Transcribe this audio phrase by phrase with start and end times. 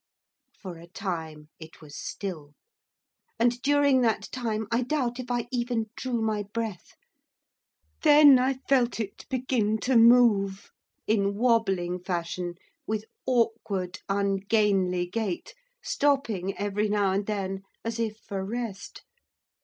[0.59, 2.55] For a time it was still,
[3.37, 6.95] and during that time I doubt if I even drew my breath.
[8.01, 10.71] Then I felt it begin to move,
[11.05, 12.55] in wobbling fashion,
[12.87, 15.53] with awkward, ungainly gait,
[15.83, 19.03] stopping every now and then, as if for rest.